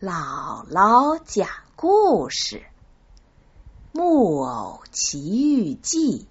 [0.00, 2.58] 姥姥讲故事：
[3.90, 6.22] 《木偶奇遇记》。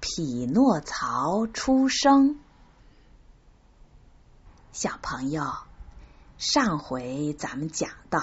[0.00, 2.38] 匹诺曹出生。
[4.72, 5.52] 小朋友，
[6.38, 8.22] 上回咱们讲到，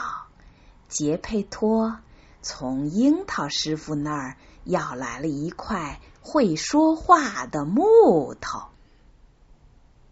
[0.90, 2.00] 杰佩托
[2.42, 8.64] 从樱桃师傅那儿要来了一块会说话的木头。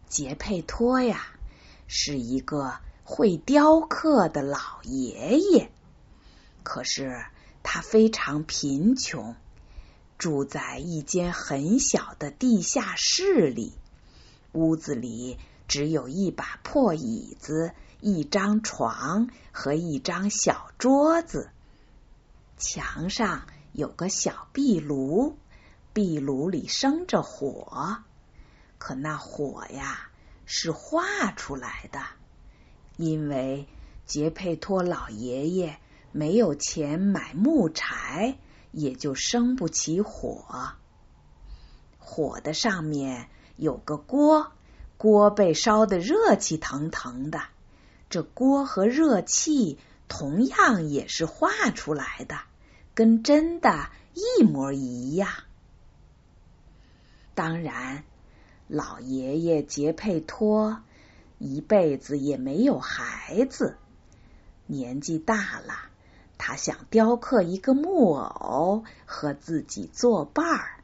[0.07, 1.25] 杰佩托呀，
[1.87, 2.77] 是一个。
[3.13, 5.69] 会雕刻的老爷爷，
[6.63, 7.25] 可是
[7.61, 9.35] 他非常贫穷，
[10.17, 13.73] 住在一间很小的地下室里。
[14.53, 15.37] 屋子里
[15.67, 21.49] 只有一把破椅子、一张床和一张小桌子。
[22.57, 25.37] 墙上有个小壁炉，
[25.91, 27.97] 壁炉里生着火，
[28.77, 30.09] 可那火呀
[30.45, 32.01] 是画出来的。
[33.01, 33.65] 因为
[34.05, 35.79] 杰佩托老爷爷
[36.11, 38.37] 没有钱买木柴，
[38.71, 40.73] 也就生不起火。
[41.97, 44.51] 火的上面有个锅，
[44.97, 47.41] 锅被烧得热气腾腾的。
[48.07, 52.37] 这锅和热气同样也是画出来的，
[52.93, 55.27] 跟真的一模一样。
[57.33, 58.03] 当然，
[58.67, 60.83] 老爷爷杰佩托。
[61.41, 63.75] 一辈子也没有孩子，
[64.67, 65.73] 年纪大了，
[66.37, 70.83] 他想雕刻一个木偶和自己作伴儿。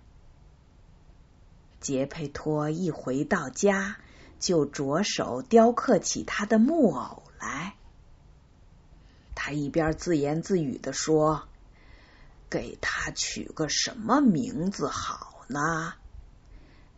[1.80, 3.98] 杰佩托一回到家，
[4.40, 7.76] 就着手雕刻起他的木偶来。
[9.36, 11.48] 他一边自言自语的说
[12.50, 15.94] ：“给他取个什么名字好呢？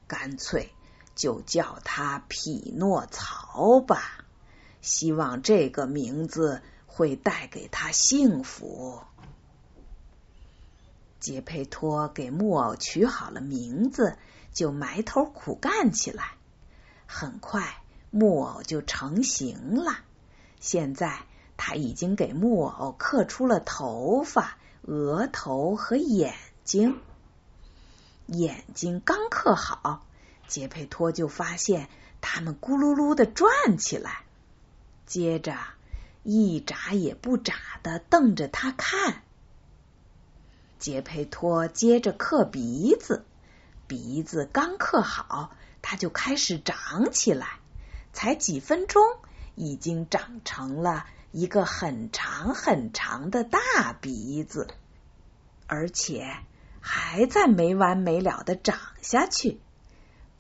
[0.07, 0.71] 干脆。”
[1.19, 4.23] 就叫他匹诺曹吧，
[4.79, 9.01] 希望这个名字会带给他幸福。
[11.19, 14.17] 杰佩托给木偶取好了名字，
[14.53, 16.35] 就埋头苦干起来。
[17.05, 19.99] 很快，木偶就成型了。
[20.61, 21.25] 现在，
[21.57, 27.01] 他已经给木偶刻出了头发、额头和眼睛。
[28.27, 30.05] 眼睛刚刻好。
[30.49, 31.87] 杰佩托就发现
[32.21, 34.23] 他们咕噜噜的转起来，
[35.05, 35.55] 接着
[36.23, 39.21] 一眨也不眨的瞪着他看。
[40.79, 43.23] 杰佩托接着刻鼻子，
[43.87, 47.59] 鼻子刚刻好，他就开始长起来，
[48.11, 49.03] 才几分钟，
[49.55, 54.67] 已经长成了一个很长很长的大鼻子，
[55.67, 56.25] 而且
[56.81, 59.59] 还在没完没了的长下去。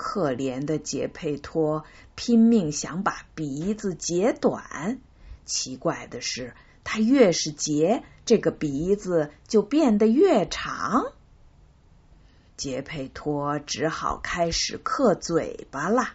[0.01, 1.83] 可怜的杰佩托
[2.15, 5.01] 拼命想把鼻子截短，
[5.43, 6.55] 奇怪的是，
[6.85, 11.11] 他越是截，这个鼻子就变得越长。
[12.55, 16.13] 杰佩托只好开始刻嘴巴了。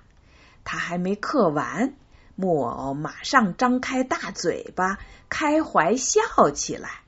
[0.64, 1.94] 他还没刻完，
[2.36, 6.22] 木偶马上张开大嘴巴，开怀笑
[6.54, 7.02] 起来。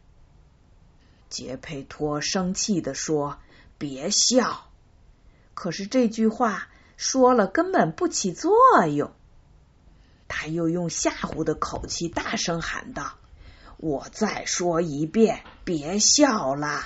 [1.30, 3.38] 杰佩托生气地说
[3.78, 4.65] ：“别笑。”
[5.56, 6.68] 可是这句话
[6.98, 8.52] 说了根本不起作
[8.86, 9.10] 用。
[10.28, 13.14] 他又用吓唬的口气大声喊道
[13.78, 16.82] ：“我再说一遍，别笑了。”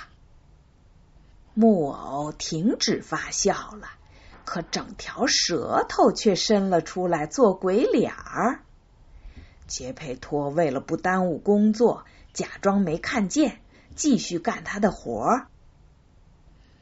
[1.53, 3.89] 木偶停止发笑了，
[4.45, 8.63] 可整条舌头却伸了出来做鬼脸儿。
[9.67, 13.59] 杰佩托为了不耽误工作，假装没看见，
[13.95, 15.47] 继续干他的活儿。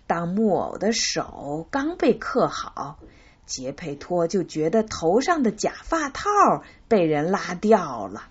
[0.09, 2.97] 当木偶的手刚被刻好，
[3.45, 8.23] 杰佩托就觉得头上的假发套被人拉掉了。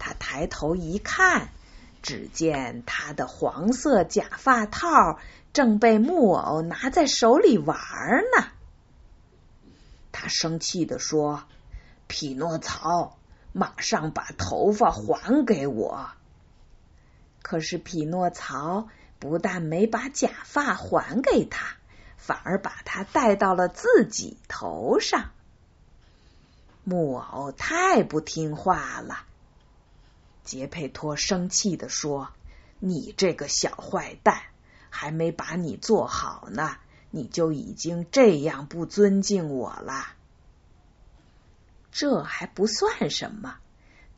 [0.00, 1.50] 他抬头一看，
[2.02, 5.20] 只见他的黄色假发套
[5.52, 7.76] 正被木偶拿在手里玩
[8.36, 8.48] 呢。
[10.10, 11.44] 他生气的说
[12.08, 13.16] ：“匹诺曹，
[13.52, 16.08] 马上把头发还给我！”
[17.40, 18.88] 可是匹诺曹。
[19.24, 21.76] 不但没把假发还给他，
[22.18, 25.30] 反而把他戴到了自己头上。
[26.84, 29.20] 木偶太不听话了，
[30.44, 32.32] 杰佩托生气的说
[32.80, 34.42] ：“你这个小坏蛋，
[34.90, 36.76] 还没把你做好呢，
[37.10, 40.08] 你就已经这样不尊敬我了。”
[41.90, 43.56] 这还不算什么，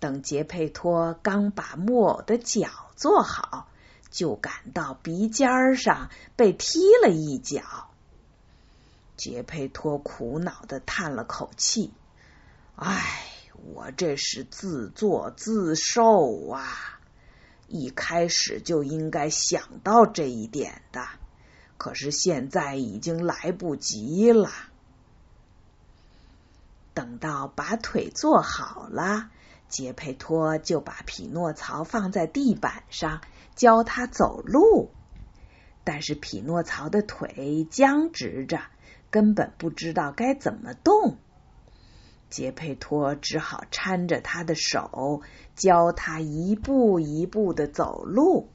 [0.00, 3.68] 等杰佩托刚把木偶的脚做好。
[4.10, 7.90] 就感到鼻尖上被踢了一脚，
[9.16, 11.92] 杰佩托苦恼的叹了口气
[12.76, 13.30] ：“唉，
[13.74, 17.00] 我这是自作自受啊！
[17.68, 21.06] 一开始就应该想到这一点的，
[21.78, 24.50] 可是现在已经来不及了。
[26.94, 29.30] 等到把腿做好了，
[29.68, 33.20] 杰佩托就把匹诺曹放在地板上，
[33.54, 34.90] 教他走路。
[35.84, 38.60] 但是匹诺曹的腿僵直着，
[39.10, 41.18] 根本不知道该怎么动。
[42.28, 45.22] 杰佩托只好搀着他的手，
[45.54, 48.50] 教他一步一步的走路。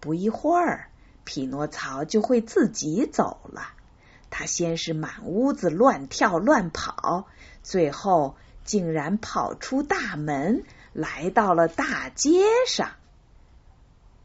[0.00, 0.88] 不一会儿，
[1.24, 3.68] 匹诺曹就会自己走了。
[4.30, 7.26] 他先是满屋子乱跳乱跑，
[7.62, 12.90] 最后竟然跑出大门，来到了大街上。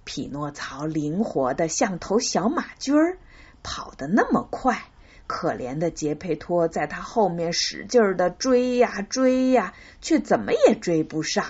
[0.04, 3.18] 匹诺曹灵活的像头小马驹儿，
[3.62, 4.86] 跑得那么快，
[5.28, 11.46] 可怜的杰佩托在他后面使劲的追呀追呀，却怎么也追不上。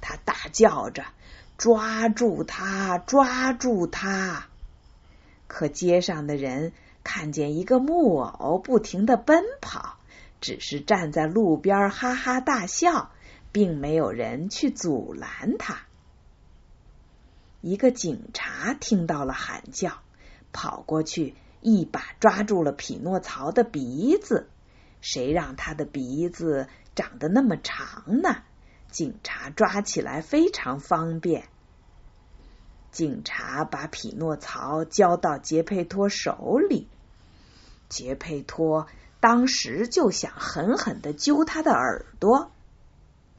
[0.00, 1.04] 他大叫着
[1.56, 4.46] ：“抓住他，抓住他！”
[5.48, 6.72] 可街上的人。
[7.06, 9.98] 看见一个木偶不停的奔跑，
[10.44, 13.10] 只是站在路边哈哈大笑，
[13.50, 15.86] 并没有人去阻拦他。
[17.62, 20.02] 一个警察听到了喊叫，
[20.52, 24.50] 跑过去一把抓住了匹诺曹的鼻子。
[25.00, 28.42] 谁让他的鼻子长得那么长呢？
[28.90, 31.48] 警察抓起来非常方便。
[32.90, 36.86] 警察把匹诺曹交到杰佩托手里。
[37.88, 38.86] 杰佩托
[39.24, 42.52] 当时就想狠狠的揪他的耳朵，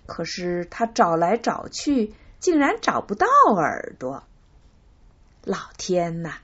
[0.08, 4.24] 可是他找来找去，竟然找不到耳朵。
[5.44, 6.38] 老天呐！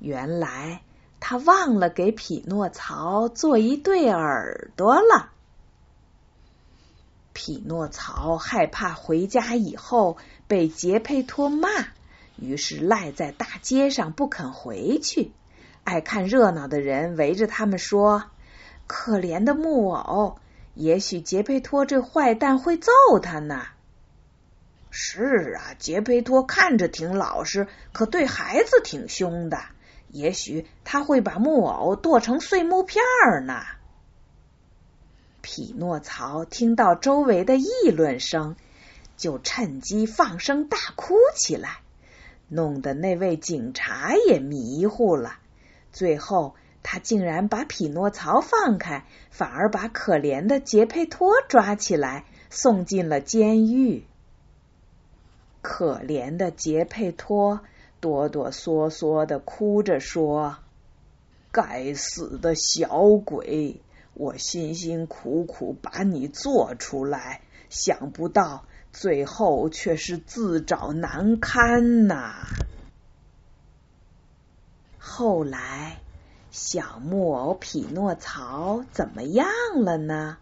[0.00, 0.82] 原来
[1.20, 5.30] 他忘了给匹诺曹做一对耳朵了。
[7.32, 10.16] 匹诺曹害怕回家以后
[10.48, 11.68] 被杰佩托骂，
[12.34, 15.30] 于是赖在大街上不肯回去。
[15.84, 18.24] 爱看热闹的人围着他们说
[18.92, 20.38] ：“可怜的木偶，
[20.74, 22.90] 也许杰佩托这坏蛋会揍
[23.22, 23.64] 他呢。”
[24.90, 29.60] 是啊，杰佩托看着挺老实，可对孩子挺凶的。
[30.08, 33.00] 也许他会把木偶剁成碎木片
[33.46, 33.62] 呢。
[35.40, 38.56] 匹诺曹听到周围的议论声，
[39.16, 41.82] 就趁机放声大哭起来，
[42.48, 45.36] 弄得那位警察也迷糊了。
[45.92, 54.04] 最后，他竟然把匹诺曹放开，反而把可怜的杰佩托抓起来，送进了监狱。
[55.62, 57.60] 可怜的杰佩托
[58.00, 60.56] 哆哆嗦嗦的哭着说
[61.52, 62.88] ：“该死的小
[63.24, 63.82] 鬼，
[64.14, 72.46] 我辛辛苦苦把你做出来，想不到最后却是自找难堪呐！”
[74.98, 75.98] 后来，
[76.50, 79.46] 小木偶匹诺曹怎么样
[79.84, 80.38] 了呢？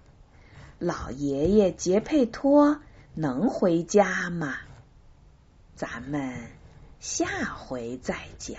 [0.79, 2.81] 老爷爷杰佩托
[3.15, 4.57] 能回家吗？
[5.77, 6.49] 咱们
[6.99, 8.57] 下回再讲。